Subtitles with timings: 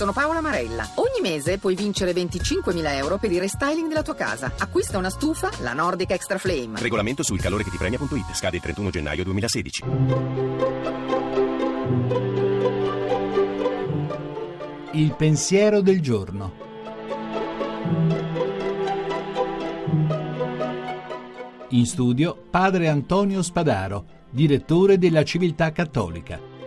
[0.00, 0.88] sono Paola Marella.
[0.94, 4.50] Ogni mese puoi vincere 25.000 euro per il restyling della tua casa.
[4.56, 6.80] Acquista una stufa, la Nordic Extra Flame.
[6.80, 8.32] Regolamento sul calore che ti premia.it.
[8.32, 9.84] Scade il 31 gennaio 2016.
[14.92, 16.52] Il pensiero del giorno.
[21.68, 26.59] In studio padre Antonio Spadaro, direttore della Civiltà Cattolica.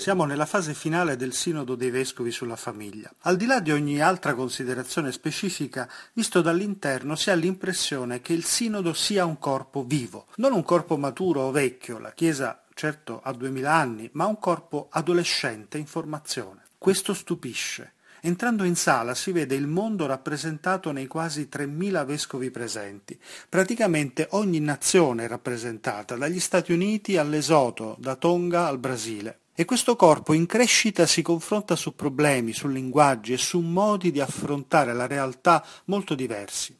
[0.00, 3.12] Siamo nella fase finale del Sinodo dei Vescovi sulla famiglia.
[3.24, 8.46] Al di là di ogni altra considerazione specifica, visto dall'interno si ha l'impressione che il
[8.46, 13.30] Sinodo sia un corpo vivo, non un corpo maturo o vecchio, la Chiesa certo ha
[13.32, 16.62] duemila anni, ma un corpo adolescente in formazione.
[16.78, 17.92] Questo stupisce.
[18.22, 23.20] Entrando in sala si vede il mondo rappresentato nei quasi 3.000 vescovi presenti.
[23.50, 29.40] Praticamente ogni nazione è rappresentata, dagli Stati Uniti all'Esoto, da Tonga al Brasile.
[29.60, 34.18] E questo corpo in crescita si confronta su problemi, su linguaggi e su modi di
[34.18, 36.74] affrontare la realtà molto diversi.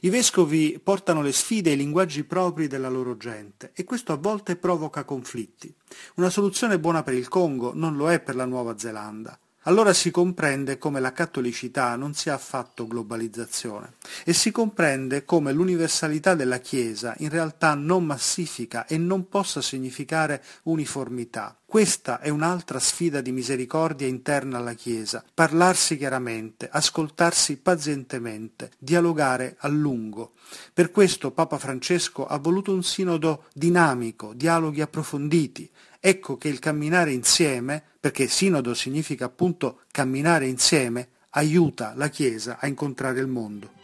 [0.00, 4.16] I vescovi portano le sfide e i linguaggi propri della loro gente e questo a
[4.16, 5.70] volte provoca conflitti.
[6.14, 9.38] Una soluzione buona per il Congo non lo è per la Nuova Zelanda.
[9.66, 16.34] Allora si comprende come la cattolicità non sia affatto globalizzazione e si comprende come l'universalità
[16.34, 21.56] della Chiesa in realtà non massifica e non possa significare uniformità.
[21.74, 29.66] Questa è un'altra sfida di misericordia interna alla Chiesa, parlarsi chiaramente, ascoltarsi pazientemente, dialogare a
[29.66, 30.34] lungo.
[30.72, 37.10] Per questo Papa Francesco ha voluto un sinodo dinamico, dialoghi approfonditi, Ecco che il camminare
[37.10, 43.83] insieme, perché sinodo significa appunto camminare insieme, aiuta la Chiesa a incontrare il mondo.